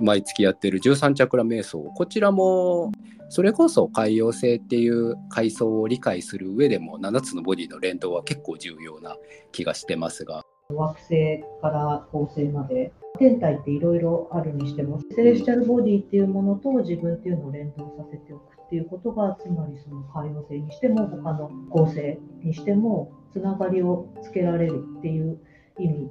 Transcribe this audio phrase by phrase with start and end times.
[0.00, 1.80] 毎月やってる13チャクラ瞑想。
[1.80, 2.92] こちらも
[3.28, 9.16] それこそ海洋性っていう階層を理解する上でも7つのボディの連動は結構重要な
[9.52, 10.44] 気がしてますが。
[10.68, 12.92] 惑星から恒星まで。
[13.18, 25.38] 天体っていろいろあるにしてもセレスチャルボディっていうものと自分っていうのを連動させておくっていうことがつまりその海洋星にしても他の恒星にしてもつながりをつけられるっていう
[25.78, 26.10] 意味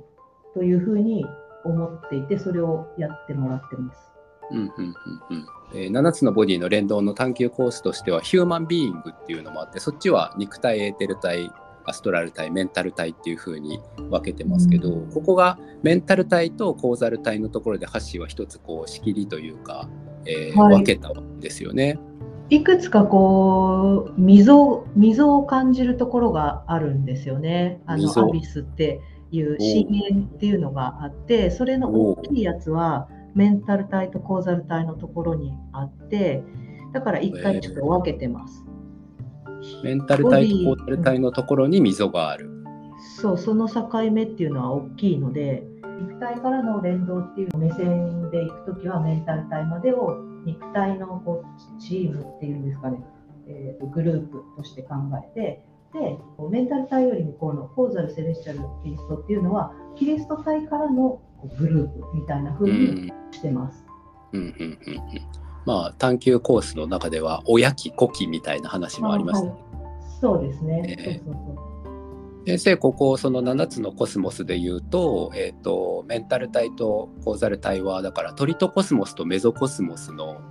[0.54, 1.26] というふうに
[1.64, 4.12] 思っていてそれをやってもらってます。
[4.52, 4.96] うんうんうん
[5.30, 11.50] うんえー、7つのボディの連動の探求コースとしてはヒューマンビーイングっていうのもあってそっちは肉体エーテル体
[11.86, 13.80] アストラル体メンタル体っていう風に
[14.10, 19.90] 分けてますけど、うん、ここがメンタル体とコーザル体のところでハッシーは一つこう仕切りというか、
[20.26, 22.00] えーはい、分けたんですよね。
[22.50, 27.82] いくつかこう溝溝を感じるところがあるんですよね。
[27.86, 29.00] あのアビスって
[29.32, 36.44] いう深淵っていうのがあってそれの大きいやつはメンタル体とコーザル体のところにあって
[36.94, 38.66] だから一回ちょっと分けてます。
[39.84, 42.50] メンタル体とコーザル体のところに溝がある。
[43.20, 45.64] そうその境目っていうのは大きいので
[46.02, 53.00] 肉体からの連動っていう目線でいくときはメンタル体までを肉体のこうチームっていうんですかね、
[53.48, 56.18] えー、とグループとして考えてで
[56.50, 61.22] メンタル体よりもこのコーザル・セレスチャル・キリストっていうのはキリスト体からの
[61.60, 63.86] グループみたいな風にしてます。
[64.32, 69.50] うんうんうんうんまあ探究コースの中では親き子きみたいな話もありますね。
[69.50, 69.60] はい、
[70.20, 70.84] そうですね。
[70.88, 71.72] えー、そうそうそう
[72.46, 80.42] 先生ここその7つのコスモスで言うと,、えーと、メンタル体とコーザル体はだからトリトコスモスとメゾコスモスの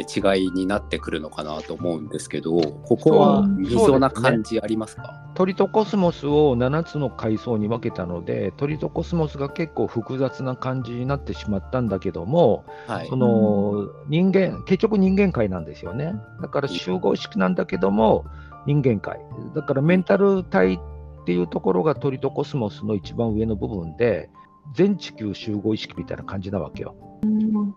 [0.00, 16.14] 違いになってくるのかなと思うんですけどここは溝な感じありますか、ね、トリトコスモスを7つの階層に分けたのでトリトコスモスが結構複雑な感じになってしまったんだけども、はい、その人間結局人間界なんですよね。
[16.42, 18.24] だから集合意識なんだけども
[18.66, 19.20] 人間界。
[19.54, 20.78] だからメンタル体っ
[21.26, 24.30] ていうところがトリトコスモスの一番上の部分で
[24.74, 26.94] 全地球集合意識みたいな感じなわけよ。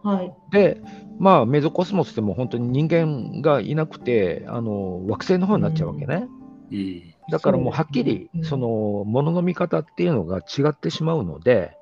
[0.04, 0.82] はい、で
[1.20, 6.28] まあメゾコスモスでも本当に人間がいなくてあの惑星の方になっちゃうわけね。
[6.72, 11.76] うん、だからもうはっきりそのものの見方っていうのが違ってしまうので、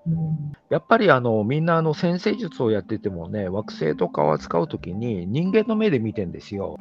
[0.70, 6.78] やっぱりあのみんなあの先生術をやっててもね惑星とかを扱う時に人間の目で見てんですよ。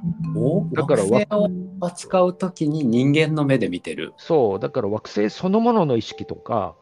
[0.72, 1.48] だから惑星を
[1.80, 4.14] 扱う時に人間の目で見てる。
[4.16, 6.76] そうだから惑星そのものの意識とか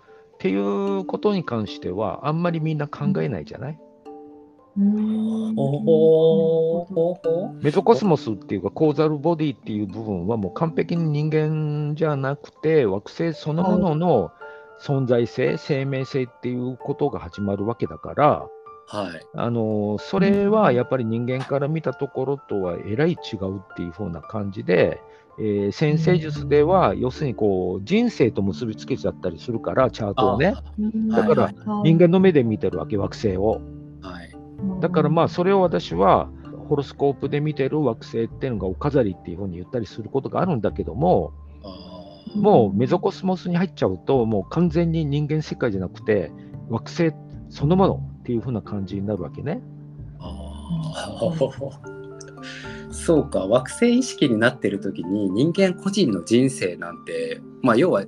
[0.45, 3.79] っていうことに関してはあんまりみんな考えないじゃない、
[7.63, 8.93] メゾコスモスっていうかコー。
[8.93, 14.33] ザルボディっていう部分はもう完璧に人間じゃなくて惑星そのものの
[14.83, 18.47] 存在性、生命性っていうことが始まるわけだから、
[18.87, 25.01] はい、あのそれはやっぱり人間から見たところとはえらい違うっていう風な感じで、
[25.39, 30.55] えー、先生術では要するにこう人生と結びつけちゃったりするからチャートをね。
[31.11, 31.53] だから
[31.83, 33.61] 人間の目で見てるわけ惑星を。
[34.81, 36.29] だからまあそれを私は
[36.69, 41.33] ホロスコープで見てる惑星っていうのがお飾りっていうふうに言ったりすることがあるんだけども
[42.35, 46.33] もうメゾコスモスに入っちゃうともう完全に人間世界じゃなくて
[46.69, 47.13] 惑星
[47.51, 49.61] そのものっていうふうな感じになるわけね。
[52.91, 58.05] そうか惑星意識になってる時に人間個人の人生なんてまあ要は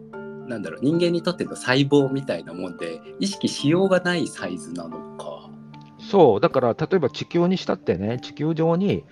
[0.48, 5.50] なんだろう人間にとっての細胞みたいなもんで意識しようがないサイズなのか。
[5.98, 9.04] そう、だから例えば地球にしたってね、地球上に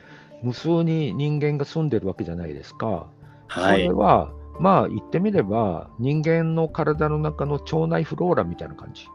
[0.43, 3.09] 無数に人間が住んでるわけじゃないですか。
[3.49, 9.09] はい、それは、まあ言ってみれば、人間の体の中の腸内フローラみたいな感じ。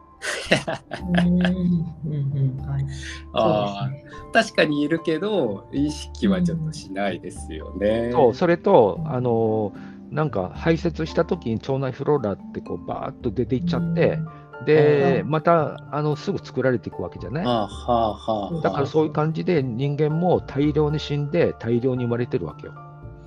[3.32, 3.90] あ
[4.32, 8.10] 確かにいるけど意識はちょっとしないですよね。
[8.12, 9.72] そうそれとあの
[10.10, 14.18] なんか排泄した時に腸内フローラってこうバーッと出ていっちゃって、
[14.66, 22.74] で、またあのすぐ作られていくわけじゃない、はあはあ、だからそういう感じで人間も大量に死んで大量に生まれてるわけよ。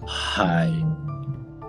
[0.06, 1.13] はい。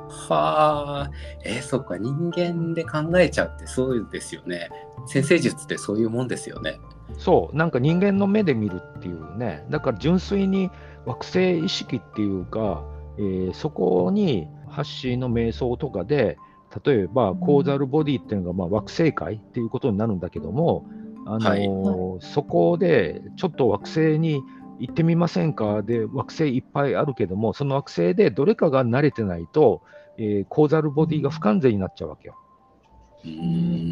[0.09, 1.11] はあ、
[1.45, 1.97] えー、そっか。
[1.99, 4.71] 人間で考えちゃうってそうですよね。
[5.07, 6.81] 先生術ってそういうもんですよね。
[7.19, 7.57] そう。
[7.57, 9.65] なんか人間の目で見るっていうね。
[9.71, 10.71] だから純粋に
[11.07, 12.85] 惑星意識っていうか、
[13.19, 16.37] えー、そこにハッシーの瞑想とかで
[16.85, 20.87] 例えば、コーザルボディっていうのがまあ惑星界っていうことになるんだけども、
[21.27, 24.43] あのーはい、そこでちょっと惑星に
[24.79, 25.83] 行ってみませんか？
[25.83, 29.83] で惑星いっぱいあるけども、その惑星でどれかが慣れてないと、
[30.19, 32.37] えー、コーザルボディが不完全になっちゃうわけよ。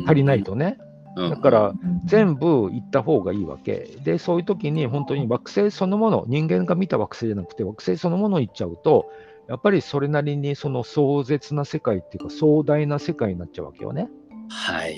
[0.07, 0.77] 足りないとね。
[0.79, 3.87] うんだからうん全部行った方がいいわけ。
[4.03, 9.11] で、そういう時に本当に惑星そのもの、人間が見た惑星じゃなくて、惑星そのもの行っちゃうと、
[9.47, 14.09] やっぱりそれなりにその壮絶な世界っていうか、壮大な世界になっちゃうわけよね。
[14.49, 14.97] はい。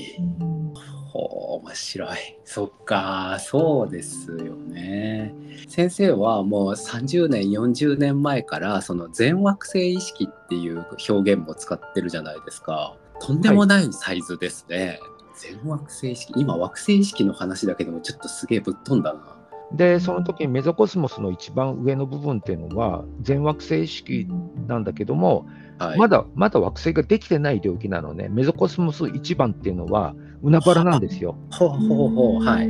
[1.15, 2.19] うんほう面白い。
[2.45, 5.33] そっか、そうですよね。
[5.69, 12.97] 先生はもう30年、40年前からその全惑星意識っていう表現も使ってるじゃないですか。
[13.21, 14.99] とんでもないサイズですね。
[15.37, 16.33] 全惑星意識。
[16.37, 19.37] 今惑星意識の話だけでもちょっとすげえぶっ飛んだな。
[19.73, 24.27] で、その時にメゾコスモスの一番上の部分っていうのは、全惑星意識
[24.67, 25.47] なんだけども、
[25.79, 25.99] はい。
[25.99, 30.15] まだまだ惑星ができてない領域なのね、メゾコスモス一番っていうのは、
[30.45, 31.37] 海原なんですよ。
[31.51, 32.45] ほうほうほう。
[32.45, 32.69] はい。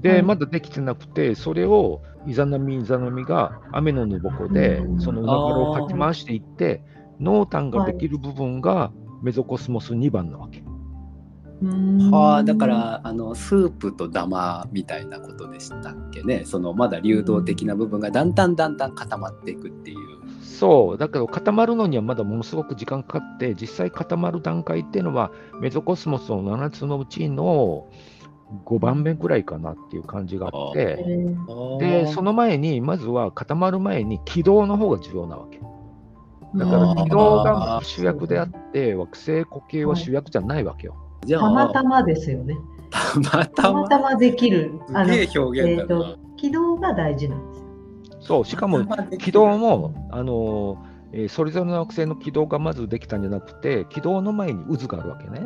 [0.00, 6.82] で、まだできてなくて、それをイザナミイザナミが雨のぬぼこでう、んその海原をかき回していって、
[7.18, 8.92] 濃淡ができる部分が
[9.22, 10.62] メゾコスモス2番なわけ。
[12.10, 16.42] はあ、だからあのスープとダマみたいなことでしたっけね。
[16.44, 19.98] そのまだ流動的な部分がだんだんだんだん固まっていくっていう。
[20.46, 27.88] そう、だけど固まるのにはまだものすごく時間かかって、実際固まる段階っていうのは、メゾコスモスの7つのうちの
[28.64, 31.04] 5番目ぐらいかなっていう感じがあって、
[31.80, 35.60] で、その前に、まずは固まる前に軌道の方が重要なわけ。
[36.54, 40.96] だから軌道が主役であって、惑星固形は主役じゃないわけよ。
[41.24, 42.56] じゃあたまたまですよね。
[42.90, 43.88] たまたたまま。
[43.88, 44.80] たまできる。
[44.94, 46.06] あのすげえ表現だな。
[46.06, 47.65] えーと軌道が大事なんですよ。
[48.26, 48.84] そう、しかも
[49.18, 55.40] 軌道も、あのえーそれぞれの惑星の軌道がまずできたんじゃなくて、軌道の前に渦があるわけね。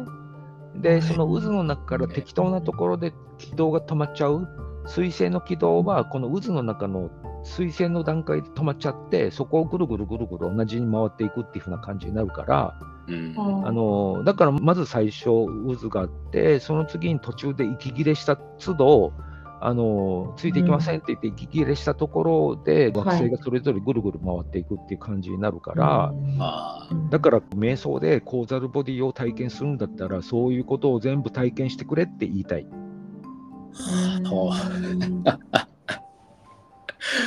[0.77, 4.49] で、その渦の中から適当なところで軌道が止まっちゃう。
[4.87, 7.11] 水星の軌道は、この渦の中の
[7.45, 13.35] 水星の段階で止まっちゃって、そこをぐるぐるぐるぐる同じに回っていくっていう風な感じになるから、うん
[13.67, 15.47] あのだからまず最初、
[15.81, 19.13] 渦があって、その次に途中で息切れした都度、
[19.63, 32.67] あのついていきませんって言って、息切れしたところで、惑星がそれぞれぐるぐる回っていくっていう感じになるから、あうんだから瞑想でコーザルボディを体験するんだったら、そういうことを全部体験してくれって言いたい。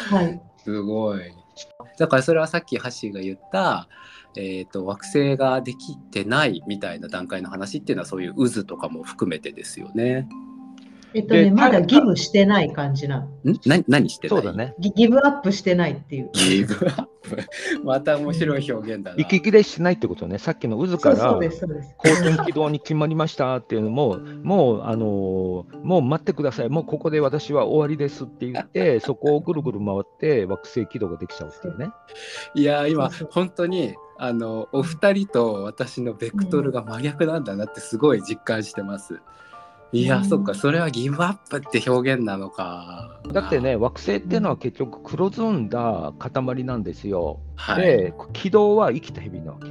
[0.09, 0.41] はい。
[0.57, 1.19] すごい。
[2.00, 3.88] だからそれはさっきハッシーが言った、
[4.35, 10.27] えー、と惑星ができてないみたいな段階の話っていうのはそういう渦とかも含めてですよね。
[11.13, 13.25] えっとね、でまだギブしてない感じなの。
[13.51, 13.60] ん？
[13.65, 14.42] 何何してない？
[14.42, 14.54] そうだ。
[14.54, 14.74] ね。
[14.80, 16.30] ギギブアップしてないっていう。
[16.33, 17.10] ギブアップ。
[17.86, 19.18] また面白い表現だな。
[19.18, 21.95] 息切れしてないってことね、さっきの渦からそうそうです、そうです。
[21.98, 31.92] 公転軌道に決まりましたっていうのも、もう、あのーもう待ってください、もうここで私は終わりですって言って、そこをぐるぐる回って惑星軌道ができちゃうっていうね。
[32.56, 39.21] いやー今本当にあのお二人と私のベクトルが真逆なんだなってすごい実感してます。
[39.94, 43.22] いや、うんそっかそれはギブアップって表現なのか。
[43.31, 47.40] だってね、惑星っていうのは結局黒ずんだ塊なんですよ。
[47.56, 49.69] はい、で、軌道は生きた蛇なわけ。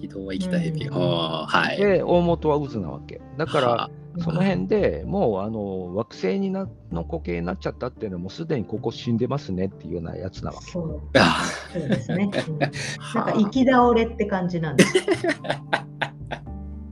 [0.00, 0.86] 軌道は生きた蛇。
[0.86, 1.76] うんはあはい。
[1.76, 3.20] で、大元は渦なわけ。
[3.36, 10.70] だから、はその辺でもうあの惑星になの固形になっちゃったっていうのはもうすでにここ死んでますねっていうようなやつなわけ。
[10.70, 12.30] そうあそうですね。
[12.48, 14.94] う んなんはか行き倒れって感じなんです。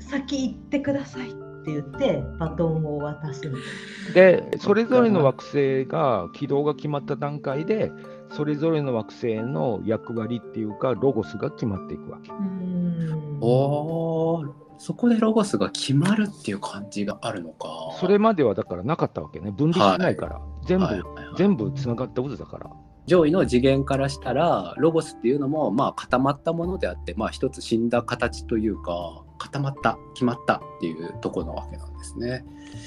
[0.10, 7.90] 先行ってくださいって言ってバトンを渡すみたいで、それぞれの惑星が軌道が決まった段階で、
[8.30, 12.28] それぞれの惑星の役割っていうか、ロゴスが決まっていくわけ。
[12.28, 12.36] な。
[12.36, 17.68] うんおーそこでロゴスが決まるっていう感じがあるのか。
[18.00, 19.50] それまではだからなかったわけね。
[19.52, 20.40] 分離してないから。
[20.66, 22.70] 全部、はいはいはい全部つながった渦だから。
[23.06, 32.44] 上位の次元からしたらロゴスっていうのもまあ固まったものであってまあ一つ死んだ形というか固まった決まったっていうところなわけなんですね。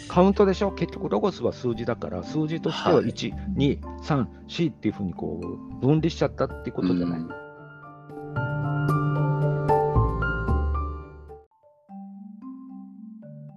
[0.08, 0.72] カウントでしょ？
[0.72, 7.20] 結局ロゴスは数字だから、数字としてははい1、2、3、4っていうふうにこう分離しちゃったっていうことじゃない？
[7.20, 7.30] うん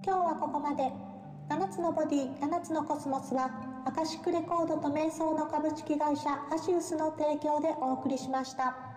[0.03, 0.91] 今日はここまで
[1.49, 3.49] 7つのボディ7つのコスモスは
[3.85, 8.90] アカシックレコードと瞑想の株式会社アシウスの提供でお送りしました。